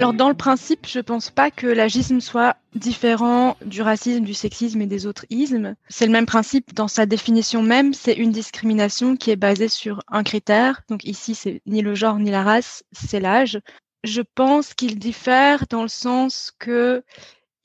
[0.00, 4.80] Alors dans le principe, je pense pas que l'agisme soit différent du racisme, du sexisme
[4.80, 5.74] et des autres ismes.
[5.90, 10.02] C'est le même principe dans sa définition même, c'est une discrimination qui est basée sur
[10.08, 10.80] un critère.
[10.88, 13.60] Donc ici, c'est ni le genre ni la race, c'est l'âge.
[14.02, 17.04] Je pense qu'il diffère dans le sens que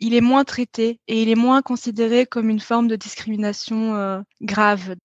[0.02, 4.20] il est moins traité et il est moins considéré comme une forme de discrimination euh,
[4.41, 4.95] grave.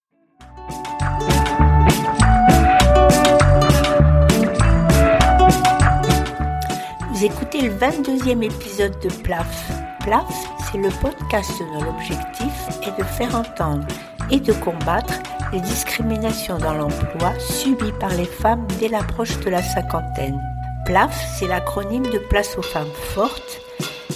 [7.20, 9.70] Vous écoutez le 22e épisode de PLAF.
[10.00, 10.24] PLAF,
[10.64, 12.50] c'est le podcast dont l'objectif
[12.82, 13.86] est de faire entendre
[14.30, 15.12] et de combattre
[15.52, 20.40] les discriminations dans l'emploi subies par les femmes dès l'approche de la cinquantaine.
[20.86, 23.60] PLAF, c'est l'acronyme de Place aux femmes fortes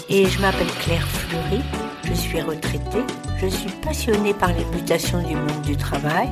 [0.08, 1.60] et je m'appelle Claire Fleury,
[2.04, 3.04] je suis retraitée,
[3.36, 6.30] je suis passionnée par les mutations du monde du travail,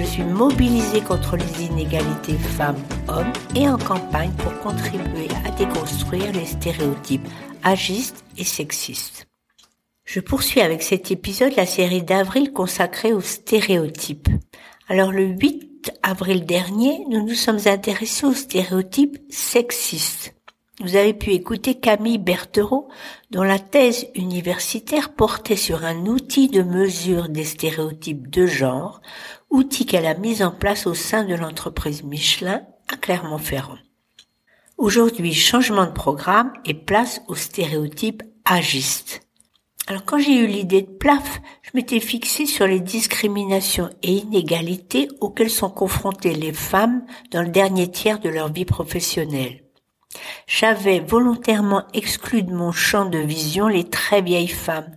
[0.00, 6.46] je suis mobilisée contre les inégalités femmes-hommes et en campagne pour contribuer à déconstruire les
[6.46, 7.28] stéréotypes
[7.62, 9.26] agistes et sexistes.
[10.06, 14.30] Je poursuis avec cet épisode la série d'avril consacrée aux stéréotypes.
[14.88, 20.34] Alors le 8 avril dernier, nous nous sommes intéressés aux stéréotypes sexistes.
[20.82, 22.88] Vous avez pu écouter Camille Berthereau,
[23.30, 29.02] dont la thèse universitaire portait sur un outil de mesure des stéréotypes de genre,
[29.50, 33.76] outil qu'elle a mis en place au sein de l'entreprise Michelin à Clermont-Ferrand.
[34.78, 39.20] Aujourd'hui, changement de programme et place aux stéréotypes agistes.
[39.86, 45.08] Alors quand j'ai eu l'idée de PLAF, je m'étais fixée sur les discriminations et inégalités
[45.20, 49.62] auxquelles sont confrontées les femmes dans le dernier tiers de leur vie professionnelle.
[50.46, 54.90] J'avais volontairement exclu de mon champ de vision les très vieilles femmes.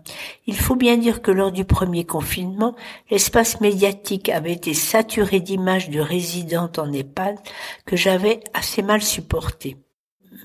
[0.47, 2.75] Il faut bien dire que lors du premier confinement,
[3.11, 7.38] l'espace médiatique avait été saturé d'images de résidentes en EHPAD
[7.86, 9.78] que j'avais assez mal supportées.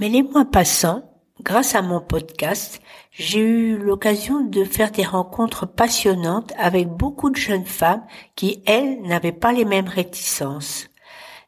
[0.00, 1.10] Mais les mois passant,
[1.42, 7.37] grâce à mon podcast, j'ai eu l'occasion de faire des rencontres passionnantes avec beaucoup de
[7.37, 8.04] jeunes femmes
[8.37, 10.88] qui, elles, n'avaient pas les mêmes réticences.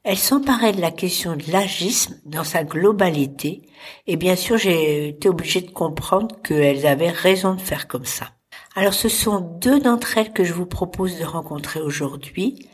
[0.02, 3.62] Elle s'emparait de la question de l'agisme dans sa globalité,
[4.06, 8.30] et bien sûr j'ai été obligée de comprendre qu'elles avaient raison de faire comme ça.
[8.74, 12.66] Alors ce sont deux d'entre elles que je vous propose de rencontrer aujourd'hui.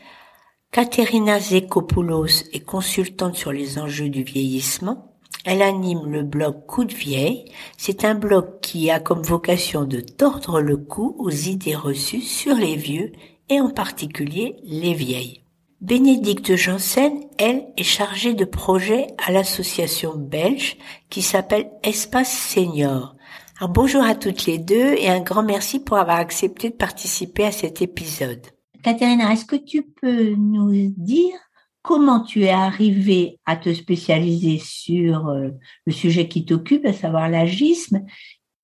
[0.71, 5.13] Katerina Zekopoulos est consultante sur les enjeux du vieillissement.
[5.43, 7.45] Elle anime le blog Coup de vieille.
[7.77, 12.55] C'est un blog qui a comme vocation de tordre le cou aux idées reçues sur
[12.55, 13.11] les vieux
[13.49, 15.41] et en particulier les vieilles.
[15.81, 20.75] Bénédicte Janssen, elle, est chargée de projet à l'association belge
[21.11, 23.15] qui s'appelle Espace Senior.
[23.59, 27.45] Alors bonjour à toutes les deux et un grand merci pour avoir accepté de participer
[27.45, 28.41] à cet épisode.
[28.81, 31.35] Catherine, est-ce que tu peux nous dire
[31.83, 35.49] comment tu es arrivée à te spécialiser sur euh,
[35.85, 38.03] le sujet qui t'occupe, à savoir l'agisme,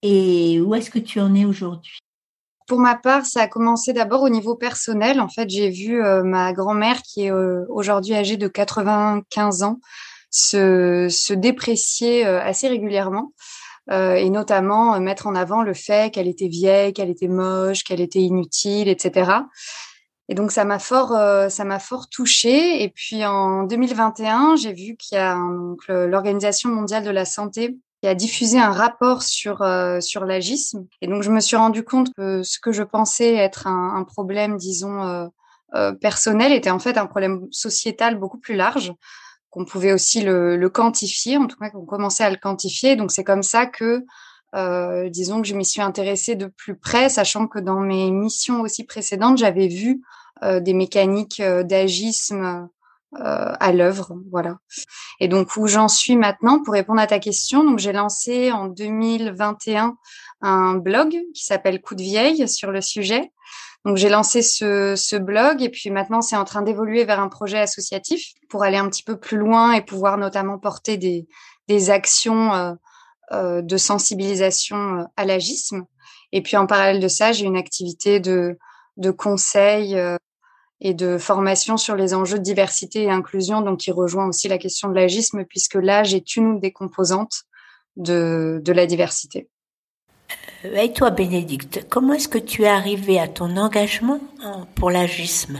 [0.01, 1.99] et où est-ce que tu en es aujourd'hui?
[2.67, 5.19] Pour ma part, ça a commencé d'abord au niveau personnel.
[5.19, 9.79] En fait, j'ai vu euh, ma grand-mère, qui est euh, aujourd'hui âgée de 95 ans,
[10.29, 13.33] se, se déprécier euh, assez régulièrement.
[13.91, 18.21] et notamment mettre en avant le fait qu'elle était vieille, qu'elle était moche, qu'elle était
[18.21, 19.31] inutile, etc.
[20.29, 21.11] Et donc ça m'a fort,
[21.49, 22.81] ça m'a fort touchée.
[22.81, 25.37] Et puis en 2021, j'ai vu qu'il y a
[26.07, 30.87] l'Organisation mondiale de la santé qui a diffusé un rapport sur, euh, sur l'agisme.
[30.99, 34.57] Et donc, je me suis rendu compte que ce que je pensais être un, problème,
[34.57, 35.27] disons, euh,
[35.75, 38.93] euh, personnel était en fait un problème sociétal beaucoup plus large,
[39.49, 42.97] qu'on pouvait aussi le, le, quantifier, en tout cas qu'on commençait à le quantifier.
[42.97, 44.03] Donc, c'est comme ça que,
[45.07, 48.83] disons, que je m'y suis intéressée de plus près, sachant que dans mes missions aussi
[48.83, 50.01] précédentes, j'avais vu
[50.41, 52.67] des mécaniques d'agisme
[53.15, 54.57] à l'œuvre, voilà.
[55.19, 58.67] Et donc où j'en suis maintenant pour répondre à ta question, donc j'ai lancé en
[58.67, 59.95] 2021
[60.41, 63.31] un blog qui s'appelle Coup de vieille sur le sujet.
[63.85, 67.27] Donc j'ai lancé ce, ce, blog et puis maintenant c'est en train d'évoluer vers un
[67.27, 71.27] projet associatif pour aller un petit peu plus loin et pouvoir notamment porter des,
[71.67, 72.73] des actions euh,
[73.31, 75.85] euh, de sensibilisation euh, à l'agisme.
[76.31, 78.57] Et puis en parallèle de ça, j'ai une activité de,
[78.97, 80.17] de conseil euh,
[80.83, 84.57] et de formation sur les enjeux de diversité et inclusion, donc qui rejoint aussi la
[84.57, 87.43] question de l'agisme, puisque l'âge est une des composantes
[87.95, 89.47] de, de la diversité.
[90.65, 94.19] Euh, et toi, Bénédicte, comment est-ce que tu es arrivée à ton engagement
[94.75, 95.57] pour l'agisme?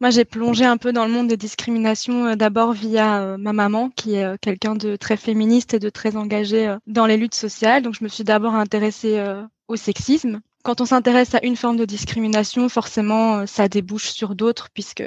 [0.00, 3.52] Moi, j'ai plongé un peu dans le monde des discriminations euh, d'abord via euh, ma
[3.52, 7.82] maman, qui est quelqu'un de très féministe et de très engagé dans les luttes sociales.
[7.84, 9.22] Donc, je me suis d'abord intéressée
[9.68, 14.70] au sexisme quand on s'intéresse à une forme de discrimination, forcément, ça débouche sur d'autres,
[14.72, 15.04] puisque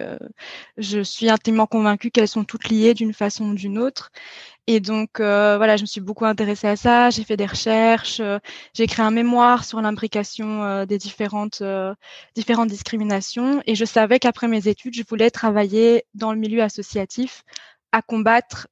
[0.78, 4.12] je suis intimement convaincue qu'elles sont toutes liées d'une façon ou d'une autre.
[4.68, 7.10] Et donc, euh, voilà, je me suis beaucoup intéressée à ça.
[7.10, 8.20] J'ai fait des recherches.
[8.20, 8.38] Euh,
[8.74, 11.64] j'ai écrit un mémoire sur l'imbrication euh, des différentes,
[12.36, 13.64] différentes discriminations.
[13.66, 17.44] Et je savais qu'après mes études, je voulais travailler dans le milieu associatif
[17.92, 18.68] à combattre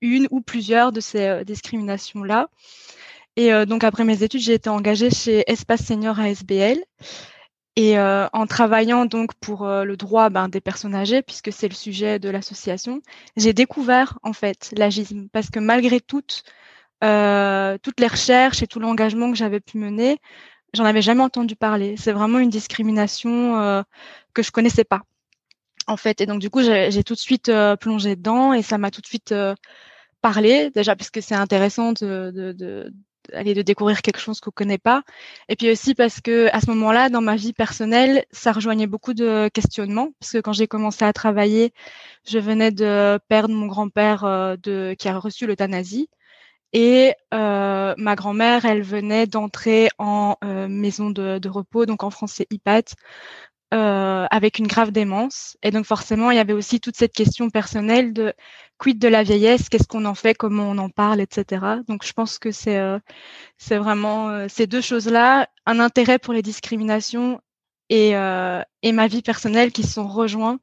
[0.00, 2.48] une ou plusieurs de ces discriminations-là.
[3.36, 6.78] Et donc, après mes études, j'ai été engagée chez Espace Senior ASBL.
[7.76, 11.68] Et euh, en travaillant donc pour euh, le droit ben, des personnes âgées, puisque c'est
[11.68, 13.02] le sujet de l'association,
[13.36, 16.42] j'ai découvert en fait l'agisme parce que malgré toutes
[17.04, 20.18] euh, toutes les recherches et tout l'engagement que j'avais pu mener,
[20.72, 21.96] j'en avais jamais entendu parler.
[21.98, 23.82] C'est vraiment une discrimination euh,
[24.32, 25.02] que je connaissais pas
[25.86, 26.22] en fait.
[26.22, 29.06] Et donc du coup, j'ai tout de suite plongé dedans et ça m'a tout de
[29.06, 29.34] suite
[30.22, 32.92] parlé déjà parce que c'est intéressant de, de, de
[33.32, 35.02] aller de découvrir quelque chose qu'on connaît pas.
[35.48, 39.14] Et puis aussi parce que à ce moment-là, dans ma vie personnelle, ça rejoignait beaucoup
[39.14, 40.10] de questionnements.
[40.20, 41.72] Parce que quand j'ai commencé à travailler,
[42.28, 46.08] je venais de perdre mon grand-père euh, qui a reçu l'euthanasie.
[46.72, 52.10] Et euh, ma grand-mère, elle venait d'entrer en euh, maison de, de, repos, donc en
[52.10, 52.82] français IPAT,
[53.74, 55.56] euh, avec une grave démence.
[55.62, 58.32] Et donc forcément, il y avait aussi toute cette question personnelle de
[58.78, 61.64] quid de la vieillesse, qu'est-ce qu'on en fait, comment on en parle, etc.
[61.88, 62.98] Donc je pense que c'est euh,
[63.58, 67.40] c'est vraiment euh, ces deux choses-là, un intérêt pour les discriminations
[67.88, 70.58] et, et ma vie personnelle qui se sont rejoints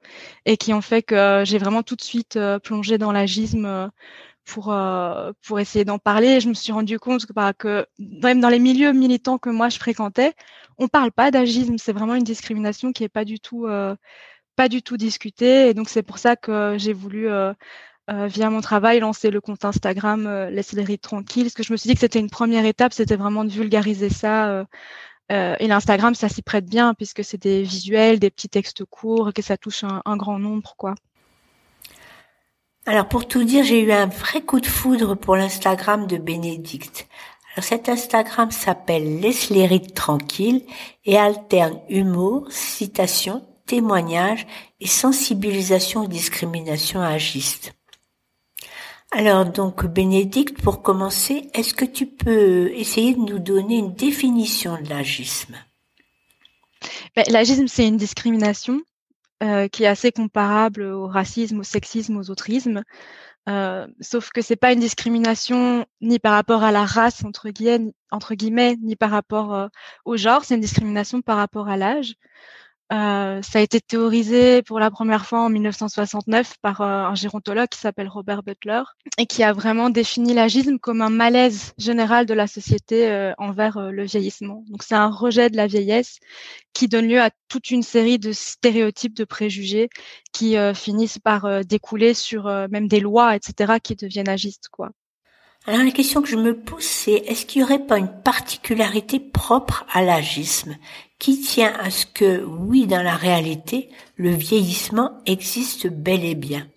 [0.46, 3.90] et qui ont fait que j'ai vraiment tout de suite plongé dans l'agisme
[4.46, 4.76] pour
[5.46, 6.40] pour essayer d'en parler.
[6.40, 9.70] je me suis rendu compte que, bah, que même dans les milieux militants que moi
[9.70, 10.34] je fréquentais,
[10.78, 13.96] on parle pas d'agisme, c'est vraiment une discrimination qui est pas du tout euh,
[14.56, 15.70] pas du tout discutée.
[15.70, 17.54] Et donc c'est pour ça que j'ai voulu euh,
[18.12, 21.72] euh, via mon travail lancer le compte Instagram Laisse les rides tranquilles, parce que je
[21.74, 24.66] me suis dit que c'était une première étape, c'était vraiment de vulgariser ça.
[25.30, 29.42] et l'Instagram, ça s'y prête bien puisque c'est des visuels, des petits textes courts, que
[29.42, 30.96] ça touche un, un grand nombre, quoi.
[32.86, 37.08] Alors pour tout dire, j'ai eu un vrai coup de foudre pour l'Instagram de Bénédicte.
[37.54, 40.66] Alors cet Instagram s'appelle Laisse les rides tranquilles
[41.06, 44.46] et alterne humour, citation, témoignage
[44.82, 47.74] et sensibilisation aux discriminations agistes.
[49.12, 54.82] Alors donc Bénédicte, pour commencer, est-ce que tu peux essayer de nous donner une définition
[54.82, 55.56] de l'agisme?
[57.16, 58.82] Ben, L'agisme, c'est une discrimination
[59.44, 62.84] euh, qui est assez comparable au racisme, au sexisme, aux autrismes.
[63.50, 67.50] Euh, sauf que c'est pas une discrimination ni par rapport à la race entre
[68.36, 69.68] guillemets, ni par rapport euh,
[70.06, 72.16] au genre, c'est une discrimination par rapport à l'âge.
[72.92, 77.70] Euh, ça a été théorisé pour la première fois en 1969 par euh, un gérontologue
[77.70, 78.84] qui s'appelle Robert Butler
[79.18, 83.80] et qui a vraiment défini l'agisme comme un malaise général de la société euh, envers
[83.80, 84.64] le vieillissement.
[84.68, 86.20] Donc c'est un rejet de la vieillesse
[86.74, 89.90] qui donne lieu à toute une série de stéréotypes, de préjugés
[90.34, 94.90] qui finissent par découler sur même des lois, etc., qui deviennent agistes, quoi.
[95.66, 99.22] Alors la question que je me pose, c'est est-ce qu'il n'y aurait pas une particularité
[99.22, 100.76] propre à l'agisme
[101.20, 106.68] qui tient à ce que, oui, dans la réalité, le vieillissement existe bel et bien?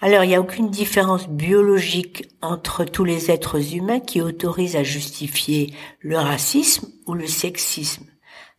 [0.00, 4.82] Alors, il n'y a aucune différence biologique entre tous les êtres humains qui autorisent à
[4.82, 8.06] justifier le racisme ou le sexisme.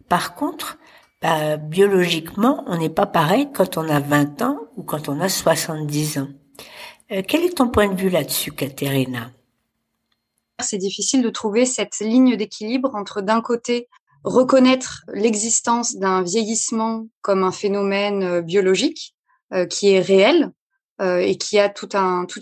[0.08, 0.78] Par contre,
[1.22, 5.28] bah, biologiquement, on n'est pas pareil quand on a 20 ans ou quand on a
[5.28, 6.30] 70 ans.
[7.14, 9.32] Euh, quel est ton point de vue là-dessus, Katerina?
[10.60, 13.88] C'est difficile de trouver cette ligne d'équilibre entre d'un côté
[14.24, 19.16] reconnaître l'existence d'un vieillissement comme un phénomène euh, biologique
[19.54, 20.52] euh, qui est réel
[21.02, 21.96] et qui a toute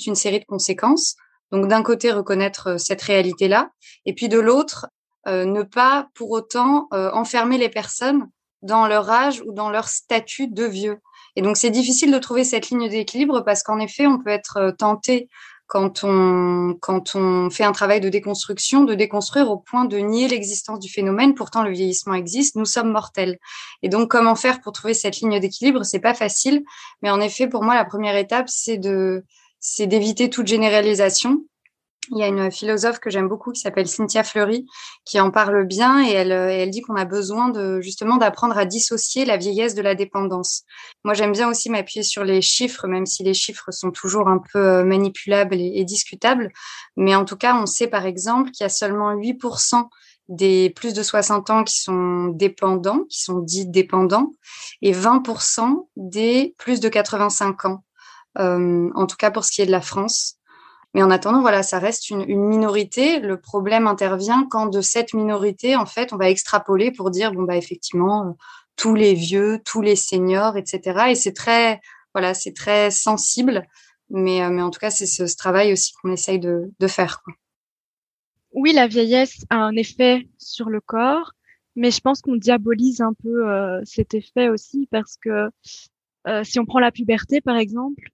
[0.06, 1.16] une série de conséquences.
[1.52, 3.72] Donc d'un côté reconnaître cette réalité-là,
[4.06, 4.88] et puis de l'autre
[5.26, 8.30] ne pas pour autant enfermer les personnes
[8.62, 11.00] dans leur âge ou dans leur statut de vieux.
[11.36, 14.58] Et donc, c'est difficile de trouver cette ligne d'équilibre parce qu'en effet, on peut être
[14.58, 15.30] euh, tenté
[15.68, 20.28] quand on, quand on fait un travail de déconstruction, de déconstruire au point de nier
[20.28, 21.34] l'existence du phénomène.
[21.34, 23.40] Pourtant, le vieillissement existe, nous sommes mortels.
[23.82, 25.86] Et donc, comment faire pour trouver cette ligne d'équilibre?
[25.86, 26.64] C'est pas facile.
[27.02, 29.24] Mais en effet, pour moi, la première étape, c'est de,
[29.62, 31.46] c'est d'éviter toute généralisation
[32.10, 34.66] il y a une philosophe que j'aime beaucoup qui s'appelle Cynthia Fleury
[35.06, 39.24] qui en parle bien et elle, elle dit qu'on a besoin justement d'apprendre à dissocier
[39.24, 40.64] la vieillesse de la dépendance.
[41.04, 44.40] Moi, j'aime bien aussi m'appuyer sur les chiffres, même si les chiffres sont toujours un
[44.52, 46.52] peu euh, manipulables et, et discutables.
[46.98, 49.88] Mais en tout cas, on sait par exemple qu'il y a seulement 8%
[50.28, 54.32] des plus de 60 ans qui sont dépendants, qui sont dits dépendants,
[54.82, 57.84] et 20% des plus de 85 ans.
[58.40, 60.38] Euh, en tout cas pour ce qui est de la France.
[60.94, 63.20] Mais en attendant, voilà, ça reste une, minorité.
[63.20, 67.44] Le problème intervient quand de cette minorité, en fait, on va extrapoler pour dire, bon,
[67.44, 68.32] bah, effectivement, euh,
[68.76, 71.06] tous les vieux, tous les seniors, etc.
[71.10, 71.80] Et c'est très,
[72.14, 73.66] voilà, c'est très sensible.
[74.10, 77.24] Mais, euh, mais en tout cas, c'est ce, travail aussi qu'on essaye de, de faire.
[78.52, 81.32] Oui, la vieillesse a un effet sur le corps,
[81.78, 85.50] mais je pense qu'on diabolise un peu euh, cet effet aussi parce que
[86.44, 88.12] si on prend la puberté, par exemple,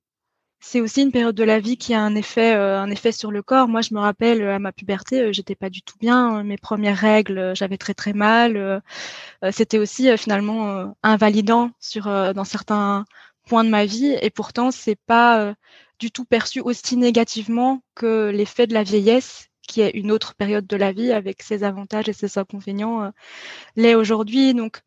[0.67, 3.31] c'est aussi une période de la vie qui a un effet, euh, un effet sur
[3.31, 3.69] le corps.
[3.69, 6.43] Moi, je me rappelle à ma puberté, euh, j'étais pas du tout bien.
[6.43, 8.81] Mes premières règles, euh, j'avais très très mal.
[9.51, 13.05] C'était aussi finalement invalidant sur dans certains
[13.47, 15.55] points de ma vie, et pourtant c'est pas
[16.00, 20.67] du tout perçu aussi négativement que l'effet de la vieillesse, qui est une autre période
[20.67, 23.12] de la vie avec ses avantages et ses inconvénients,
[23.75, 24.53] l'est aujourd'hui.
[24.53, 24.81] Donc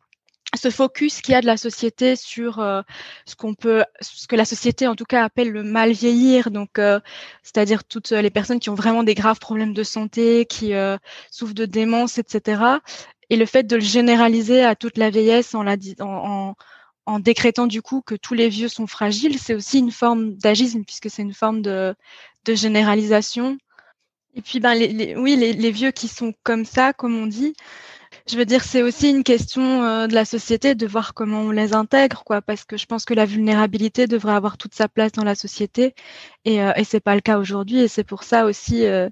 [0.57, 2.81] ce focus qu'il y a de la société sur euh,
[3.25, 6.77] ce qu'on peut, ce que la société en tout cas appelle le mal vieillir, donc
[6.77, 6.99] euh,
[7.43, 10.97] c'est-à-dire toutes les personnes qui ont vraiment des graves problèmes de santé, qui euh,
[11.31, 12.63] souffrent de démence, etc.
[13.29, 16.55] Et le fait de le généraliser à toute la vieillesse en, la, en,
[17.05, 20.83] en, décrétant du coup que tous les vieux sont fragiles, c'est aussi une forme d'agisme
[20.83, 21.95] puisque c'est une forme de,
[22.45, 23.57] de généralisation.
[24.35, 27.53] Et puis ben les, oui les, les vieux qui sont comme ça, comme on dit
[28.31, 31.51] je veux dire, c'est aussi une question euh, de la société de voir comment on
[31.51, 35.11] les intègre, quoi, parce que je pense que la vulnérabilité devrait avoir toute sa place
[35.11, 35.93] dans la société,
[36.45, 39.09] et, euh, et c'est pas le cas aujourd'hui, et c'est pour ça aussi euh,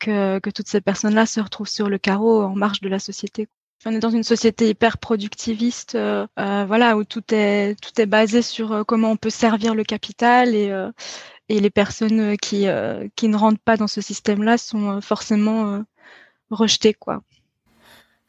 [0.00, 3.48] que, que toutes ces personnes-là se retrouvent sur le carreau en marge de la société.
[3.86, 8.40] On est dans une société hyper productiviste, euh, voilà, où tout est tout est basé
[8.40, 10.72] sur comment on peut servir le capital et
[11.50, 12.66] et les personnes qui
[13.14, 15.84] qui ne rentrent pas dans ce système-là sont forcément
[16.50, 17.22] rejetées, quoi.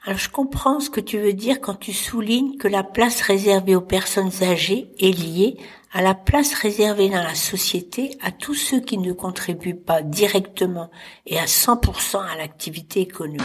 [0.08, 3.76] Alors je comprends ce que tu veux dire quand tu soulignes que la place réservée
[3.76, 5.58] aux personnes âgées est liée
[5.92, 10.92] à la place réservée dans la société à tous ceux qui ne contribuent pas directement
[11.26, 13.42] et à 100% à l'activité économique.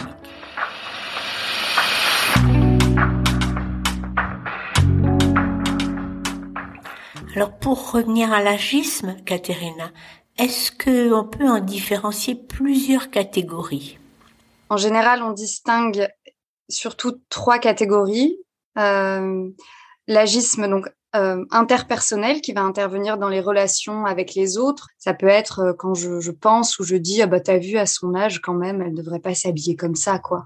[7.35, 9.89] Alors pour revenir à l'agisme, Katerina,
[10.37, 13.97] est-ce qu'on peut en différencier plusieurs catégories?
[14.69, 16.07] En général, on distingue
[16.71, 18.37] surtout trois catégories.
[18.77, 19.49] Euh,
[20.07, 24.87] l'agisme donc euh, interpersonnel qui va intervenir dans les relations avec les autres.
[24.97, 27.85] Ça peut être euh, quand je, pense ou je dis ah bah t'as vu à
[27.85, 30.45] son âge quand même elle devrait pas s'habiller comme ça quoi.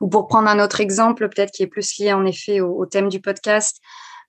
[0.00, 3.08] Ou pour prendre un autre exemple peut-être qui est plus lié en effet au, thème
[3.08, 3.80] du podcast,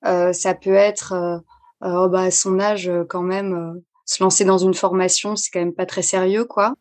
[0.04, 1.42] ça peut être
[1.82, 5.74] oh bah à son âge quand même se lancer dans une formation c'est quand même
[5.74, 6.76] pas très sérieux quoi.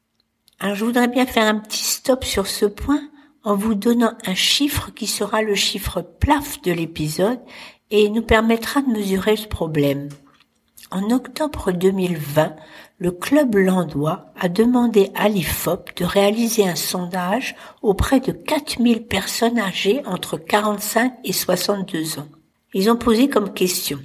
[0.58, 3.00] Alors je voudrais bien faire un petit stop sur ce point
[3.44, 7.40] en vous donnant un chiffre qui sera le chiffre plaf de l'épisode
[7.90, 10.08] et nous permettra de mesurer ce problème.
[10.90, 12.56] En octobre 2020,
[12.98, 19.58] le Club Landois a demandé à l'IFOP de réaliser un sondage auprès de 4000 personnes
[19.58, 22.28] âgées entre 45 et 62 ans.
[22.74, 24.00] Ils ont posé comme question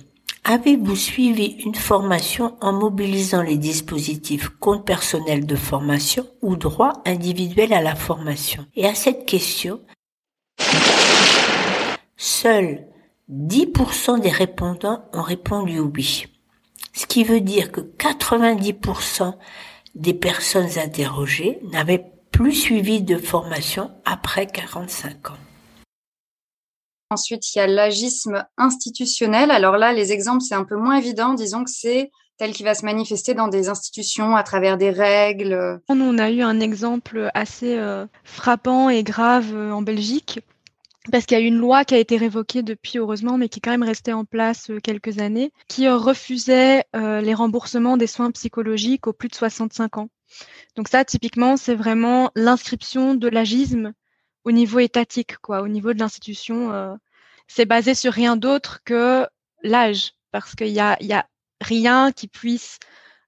[0.47, 7.73] Avez-vous suivi une formation en mobilisant les dispositifs compte personnel de formation ou droit individuel
[7.73, 8.63] à la formation?
[8.75, 9.81] Et à cette question,
[12.15, 12.85] seuls
[13.31, 16.27] 10% des répondants ont répondu oui.
[16.93, 19.33] Ce qui veut dire que 90%
[19.95, 25.44] des personnes interrogées n'avaient plus suivi de formation après 45 ans.
[27.09, 29.51] Ensuite, il y a l'agisme institutionnel.
[29.51, 31.33] Alors là, les exemples, c'est un peu moins évident.
[31.33, 35.79] Disons que c'est tel qui va se manifester dans des institutions à travers des règles.
[35.87, 40.39] On a eu un exemple assez euh, frappant et grave euh, en Belgique
[41.11, 43.61] parce qu'il y a une loi qui a été révoquée depuis, heureusement, mais qui est
[43.61, 49.05] quand même restée en place euh, quelques années, qui refusait les remboursements des soins psychologiques
[49.05, 50.09] aux plus de 65 ans.
[50.75, 53.93] Donc ça, typiquement, c'est vraiment l'inscription de l'agisme
[54.45, 56.71] au niveau étatique, quoi, au niveau de l'institution.
[56.71, 56.95] Euh,
[57.47, 59.27] c'est basé sur rien d'autre que
[59.63, 61.27] l'âge, parce qu'il y a, y a
[61.61, 62.79] rien qui puisse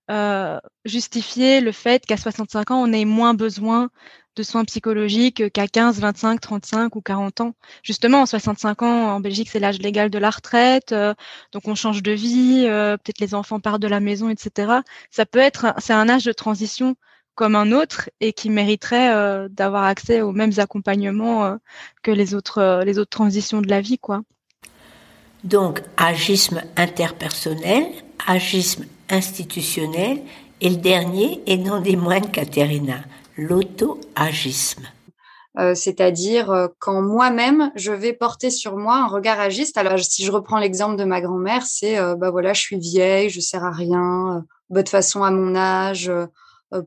[0.10, 3.90] euh, justifier le fait qu'à 65 ans, on ait moins besoin
[4.38, 7.56] de soins psychologiques qu'à 15, 25, 35 ou 40 ans.
[7.84, 11.14] Justement, 65 ans en Belgique, c'est l'âge légal de la retraite, euh,
[11.52, 14.82] donc on change de vie, euh, peut-être les enfants partent de la maison, etc.
[15.12, 16.96] Ça peut être, c'est un âge de transition
[17.38, 21.56] comme un autre et qui mériterait euh, d'avoir accès aux mêmes accompagnements euh,
[22.02, 24.24] que les autres, euh, les autres transitions de la vie, quoi.
[25.44, 27.86] Donc, agisme interpersonnel,
[28.26, 30.20] agisme institutionnel,
[30.62, 33.04] et le dernier, et non des moines, Caterina,
[33.38, 34.88] l'auto-agisme.
[35.76, 39.78] c'est-à-dire quand moi-même je vais porter sur moi un regard agiste.
[39.78, 43.40] Alors si je reprends l'exemple de ma grand-mère, c'est bah voilà, je suis vieille, je
[43.40, 46.12] sers à rien, de toute façon à mon âge,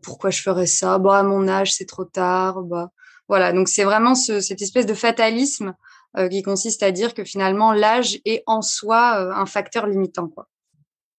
[0.02, 0.99] pourquoi je ferais ça?
[0.99, 2.62] Bah à mon âge c'est trop tard.
[2.62, 2.90] Bah
[3.28, 3.52] voilà.
[3.52, 5.75] Donc c'est vraiment cette espèce de fatalisme
[6.30, 10.28] qui consiste à dire que finalement l'âge est en soi un facteur limitant.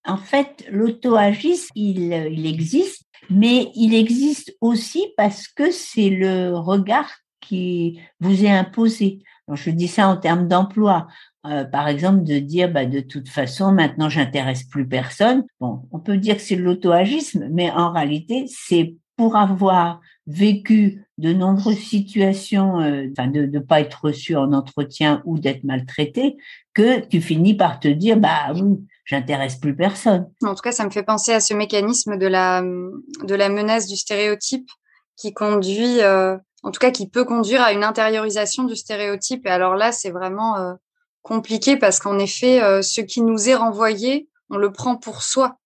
[0.06, 7.10] En fait, l'auto-agisme, il, il existe, mais il existe aussi parce que c'est le regard
[7.40, 9.20] qui vous est imposé.
[9.52, 11.08] je dis ça en termes d'emploi.
[11.46, 15.44] Euh, par exemple, de dire, bah, de toute façon, maintenant, j'intéresse plus personne.
[15.60, 21.34] Bon, on peut dire que c'est l'auto-agisme, mais en réalité, c'est pour avoir vécu de
[21.34, 26.38] nombreuses situations, euh, de ne pas être reçu en entretien ou d'être maltraité,
[26.74, 30.30] que tu finis par te dire, bah oui, j'intéresse plus personne.
[30.44, 33.88] En tout cas, ça me fait penser à ce mécanisme de la, de la menace
[33.88, 34.70] du stéréotype
[35.18, 39.46] qui conduit, euh, en tout cas, qui peut conduire à une intériorisation du stéréotype.
[39.46, 40.74] Et alors là, c'est vraiment euh,
[41.22, 45.58] compliqué parce qu'en effet, euh, ce qui nous est renvoyé, on le prend pour soi.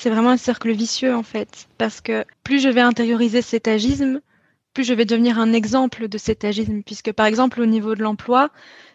[0.00, 4.20] C'est vraiment un cercle vicieux en fait, parce que plus je vais intérioriser cet agisme,
[4.74, 8.02] plus je vais devenir un exemple de cet agisme, puisque par exemple au niveau de
[8.02, 8.50] l'emploi,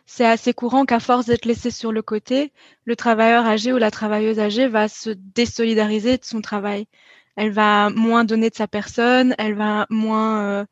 [0.05, 2.51] c'est assez courant qu'à force d'être laissé sur le côté,
[2.85, 6.87] le travailleur âgé ou la travailleuse âgée va se désolidariser de son travail.
[7.35, 10.65] Elle va moins donner de sa personne, elle va moins, euh,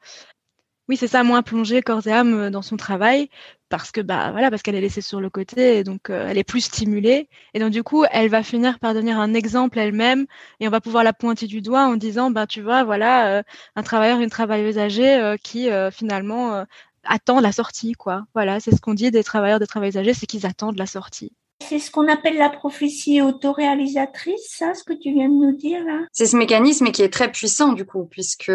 [0.90, 3.30] oui c'est ça, moins plonger corps et âme euh, dans son travail
[3.70, 6.38] parce que bah voilà parce qu'elle est laissée sur le côté et donc euh, elle
[6.38, 10.26] est plus stimulée et donc du coup elle va finir par devenir un exemple elle-même
[10.60, 13.44] et on va pouvoir la pointer du doigt en disant bah tu vois voilà
[13.76, 16.66] un travailleur une travailleuse âgée qui finalement
[17.06, 18.26] attend la sortie, quoi.
[18.34, 21.32] Voilà, c'est ce qu'on dit des travailleurs, des travailleuses âgées, c'est qu'ils attendent la sortie.
[21.62, 25.84] C'est ce qu'on appelle la prophétie autoréalisatrice, ça, ce que tu viens de nous dire
[25.86, 26.02] là?
[26.12, 28.52] C'est ce mécanisme qui est très puissant du coup, puisque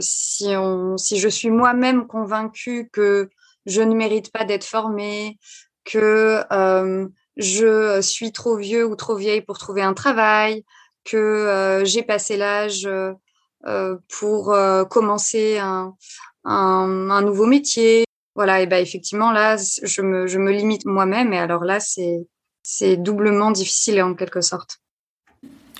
[0.00, 3.28] si, on, si je suis moi-même convaincue que
[3.68, 5.38] je ne mérite pas d'être formée,
[5.84, 7.06] que euh,
[7.36, 10.64] je suis trop vieux ou trop vieille pour trouver un travail,
[11.04, 14.56] que euh, j'ai passé l'âge euh, pour
[14.90, 18.04] commencer un, nouveau métier.
[18.34, 22.96] Voilà, et ben effectivement, là, je me, je me limite moi-même, et alors là, c'est
[22.96, 24.78] doublement difficile en quelque sorte.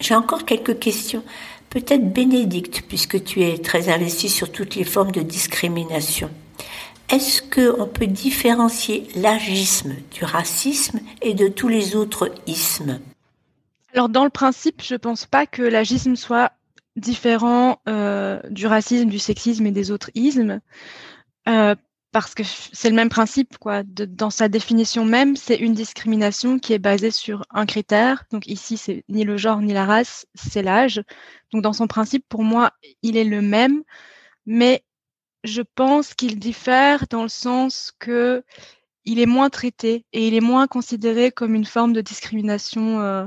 [0.00, 1.24] J'ai encore quelques questions.
[1.70, 6.30] Peut-être Bénédicte, puisque tu es très investie sur toutes les formes de discrimination.
[7.10, 13.00] Est-ce qu'on peut différencier l'agisme du racisme et de tous les autres ismes?
[13.94, 16.52] Alors, dans le principe, je ne pense pas que l'agisme soit
[16.96, 20.60] différent euh, du racisme, du sexisme et des autres ismes,
[21.48, 21.74] euh,
[22.12, 23.82] parce que c'est le même principe, quoi.
[23.84, 28.24] dans sa définition même, c'est une discrimination qui est basée sur un critère.
[28.30, 31.02] Donc ici, c'est ni le genre ni la race, c'est l'âge.
[31.52, 33.82] Donc dans son principe, pour moi, il est le même,
[34.46, 34.82] mais
[35.44, 38.44] je pense qu'il diffère dans le sens que
[39.04, 43.26] il est moins traité et il est moins considéré comme une forme de discrimination euh,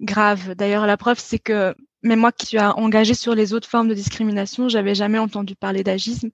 [0.00, 0.54] grave.
[0.54, 3.94] D'ailleurs, la preuve, c'est que mais moi qui suis engagée sur les autres formes de
[3.94, 6.30] discrimination, j'avais jamais entendu parler d'agisme.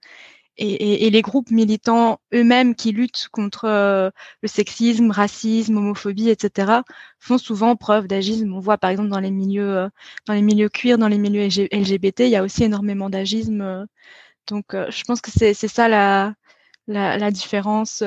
[0.56, 6.82] Et, les groupes militants eux-mêmes qui luttent contre euh, le sexisme, racisme, homophobie, etc.,
[7.18, 8.52] font souvent preuve d'agisme.
[8.54, 9.88] On voit par exemple dans les milieux, euh,
[10.26, 13.86] dans les milieux queer, dans les milieux LGBT, il y a aussi énormément d'agisme.
[14.52, 14.54] Euh.
[14.54, 18.02] donc, je pense que c'est ça la, différence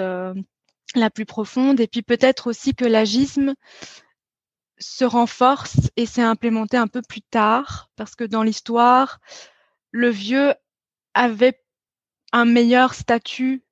[0.95, 1.79] la plus profonde.
[1.79, 3.55] Et puis peut-être aussi que l'agisme
[4.79, 9.19] se renforce et s'est implémenté un peu plus tard parce que dans l'histoire,
[9.91, 10.53] le vieux
[11.13, 11.59] avait
[12.31, 13.63] un meilleur statut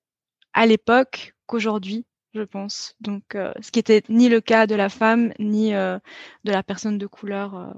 [0.54, 2.96] à l'époque qu'aujourd'hui, je pense.
[3.02, 6.00] Donc, euh, ce qui était ni le cas de la femme ni euh,
[6.44, 7.76] de la personne de couleur.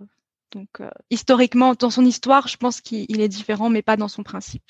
[0.57, 0.83] Euh.
[0.83, 4.63] donc, historiquement, dans son histoire, je pense qu'il est différent, mais pas dans son principe.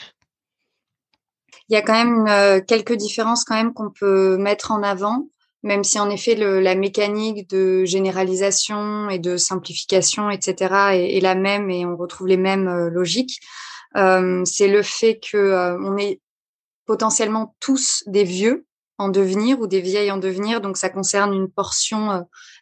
[1.70, 5.28] Il y a quand même quelques différences quand même qu'on peut mettre en avant
[5.64, 11.70] même si en effet la mécanique de généralisation et de simplification, etc., est, la même
[11.70, 13.40] et on retrouve les mêmes euh, logiques,
[13.96, 16.22] euh, c'est le fait que euh, on est
[16.86, 18.66] potentiellement tous des vieux
[18.98, 22.18] en devenir ou des vieilles en devenir, donc ça concerne une portion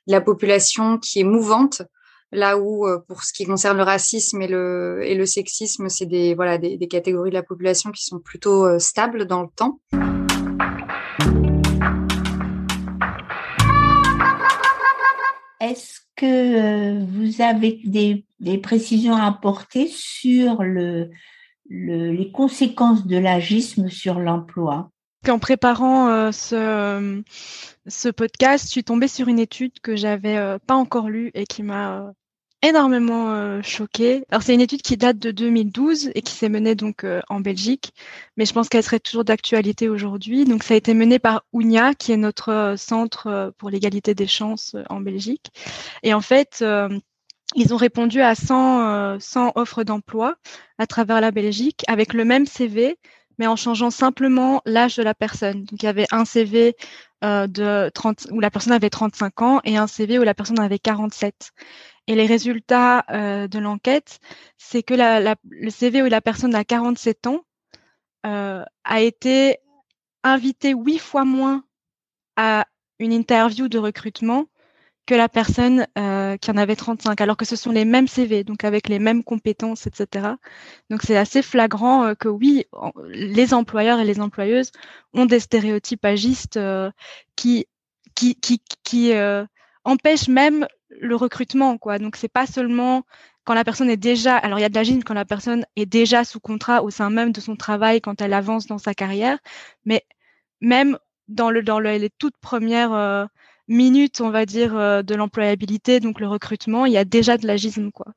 [0.08, 1.84] de la population qui est mouvante,
[2.32, 6.78] là où pour ce qui concerne le racisme et le, sexisme, c'est des, voilà, des,
[6.78, 9.80] des catégories de la population qui sont plutôt stables dans le temps.
[15.62, 21.10] Est-ce que euh, vous avez des, précisions à apporter sur le,
[21.70, 24.92] les conséquences de l'agisme sur l'emploi?
[25.28, 30.76] En préparant euh, ce, podcast, je suis tombée sur une étude que j'avais euh, pas
[30.76, 32.14] encore lue et qui m'a
[32.66, 34.26] énormément euh, choquée.
[34.30, 37.40] Alors c'est une étude qui date de 2012 et qui s'est menée donc euh, en
[37.40, 37.94] Belgique,
[38.38, 40.46] mais je pense qu'elle serait toujours d'actualité aujourd'hui.
[40.46, 44.28] Donc ça a été mené par UNIA, qui est notre euh, centre pour l'égalité des
[44.28, 45.52] chances en Belgique.
[46.04, 46.64] Et en fait,
[47.56, 50.36] ils ont répondu à 100, 100 offres d'emploi
[50.78, 52.98] à travers la Belgique avec le même CV,
[53.38, 55.64] mais en changeant simplement l'âge de la personne.
[55.66, 56.76] Donc, il y avait un CV
[57.22, 60.80] de 30, où la personne avait 35 ans et un CV où la personne avait
[60.80, 61.52] 47.
[62.08, 64.20] Et les résultats de l'enquête,
[64.58, 67.42] c'est que la, le CV où la personne a 47 ans
[68.24, 69.58] a été
[70.24, 71.64] invité huit fois moins
[72.36, 72.66] à
[73.00, 74.46] une interview de recrutement
[75.06, 78.44] que la personne euh, qui en avait 35, alors que ce sont les mêmes CV,
[78.44, 80.28] donc avec les mêmes compétences, etc.
[80.90, 82.66] Donc c'est assez flagrant euh, que oui,
[83.10, 84.72] les employeurs et les employeuses
[85.14, 86.90] ont des stéréotypes agistes euh,
[87.36, 87.68] qui
[88.16, 89.14] qui qui, qui
[89.84, 92.00] empêchent même le recrutement, quoi.
[92.00, 93.04] Donc c'est pas seulement
[93.44, 95.86] quand la personne est déjà, alors il y a de la quand la personne est
[95.86, 99.38] déjà sous contrat au sein même de son travail quand elle avance dans sa carrière,
[99.86, 100.04] mais
[100.62, 103.28] même dans le dans le, les toutes premières
[103.68, 107.48] minutes, on va dire, euh, de l'employabilité, donc le recrutement, il y a déjà de
[107.48, 108.08] l'agisme, quoi.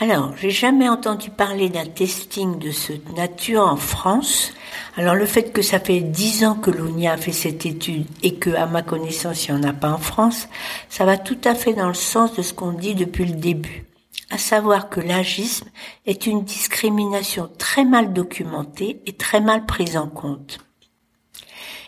[0.00, 4.52] Alors, j'ai jamais entendu parler d'un testing de ce nature en France.
[4.96, 8.34] Alors, le fait que ça fait dix ans que l'ONIA a fait cette étude et
[8.34, 10.48] que, à ma connaissance, il n'y en a pas en France,
[10.88, 13.84] ça va tout à fait dans le sens de ce qu'on dit depuis le début.
[14.30, 15.68] À savoir que l'agisme
[16.06, 20.58] est une discrimination très mal documentée et très mal prise en compte.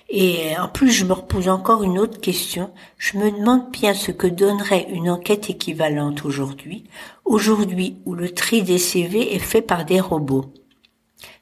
[0.09, 2.71] Et en plus, je me repose encore une autre question.
[2.99, 6.85] Je me demande bien ce que donnerait une enquête équivalente aujourd'hui,
[7.25, 10.53] aujourd'hui où le tri des CV est fait par des robots.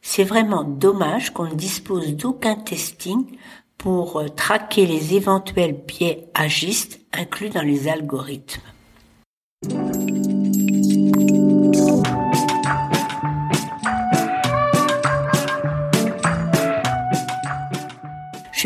[0.00, 3.26] C'est vraiment dommage qu'on ne dispose d'aucun testing
[3.78, 8.71] pour euh, traquer les éventuels biais agistes inclus dans les algorithmes.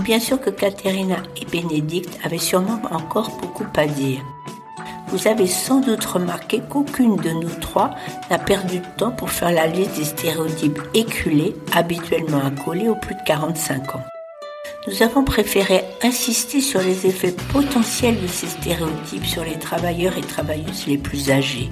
[0.07, 4.21] Bien sûr que Caterina et Bénédicte avaient sûrement encore beaucoup à dire.
[5.09, 7.91] Vous avez sans doute remarqué qu'aucune de nous trois
[8.31, 13.17] n'a perdu de temps pour faire la liste des stéréotypes éculés habituellement accolés aux plus
[13.17, 14.03] de 45 ans.
[14.87, 20.21] Nous avons préféré insister sur les effets potentiels de ces stéréotypes sur les travailleurs et
[20.21, 21.69] travailleuses les plus âgés,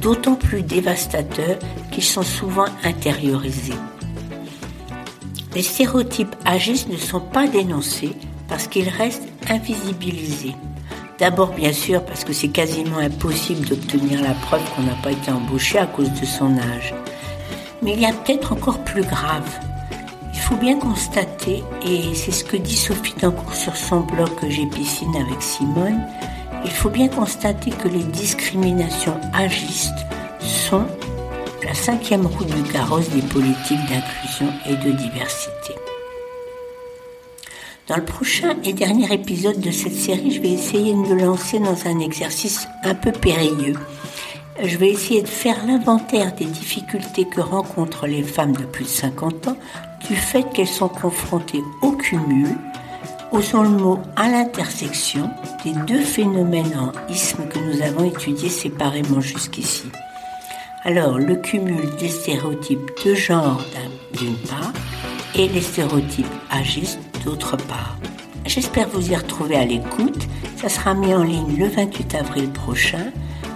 [0.00, 1.58] d'autant plus dévastateurs
[1.92, 3.74] qu'ils sont souvent intériorisés.
[5.54, 8.12] Les stéréotypes agistes ne sont pas dénoncés
[8.48, 10.54] parce qu'ils restent invisibilisés.
[11.18, 15.30] D'abord, bien sûr, parce que c'est quasiment impossible d'obtenir la preuve qu'on n'a pas été
[15.30, 16.94] embauché à cause de son âge.
[17.82, 19.48] Mais il y a peut-être encore plus grave.
[20.32, 24.48] Il faut bien constater, et c'est ce que dit Sophie Dancourt sur son blog que
[24.48, 26.00] j'ai piscine avec Simone,
[26.64, 30.06] il faut bien constater que les discriminations agistes
[30.40, 30.86] sont
[31.64, 35.74] la cinquième roue du carrosse des politiques d'inclusion et de diversité.
[37.86, 41.58] Dans le prochain et dernier épisode de cette série, je vais essayer de me lancer
[41.58, 43.74] dans un exercice un peu périlleux.
[44.62, 48.90] Je vais essayer de faire l'inventaire des difficultés que rencontrent les femmes de plus de
[48.90, 49.56] 50 ans
[50.08, 52.56] du fait qu'elles sont confrontées au cumul,
[53.32, 55.30] osons le mot à l'intersection
[55.64, 59.84] des deux phénomènes en isme que nous avons étudiés séparément jusqu'ici.
[60.82, 63.62] Alors, le cumul des stéréotypes de genre
[64.14, 64.72] d'une part
[65.34, 67.98] et les stéréotypes agistes d'autre part.
[68.46, 70.26] J'espère vous y retrouver à l'écoute.
[70.56, 73.12] Ça sera mis en ligne le 28 avril prochain.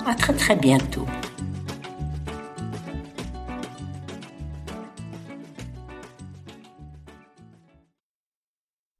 [0.06, 1.06] À très très bientôt.